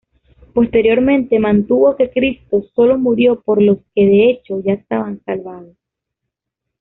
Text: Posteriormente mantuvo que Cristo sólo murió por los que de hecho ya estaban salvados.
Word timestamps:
Posteriormente 0.55 1.37
mantuvo 1.37 1.95
que 1.95 2.09
Cristo 2.09 2.63
sólo 2.73 2.97
murió 2.97 3.39
por 3.39 3.61
los 3.61 3.77
que 3.93 4.03
de 4.03 4.29
hecho 4.31 4.59
ya 4.63 4.73
estaban 4.73 5.21
salvados. 5.25 5.77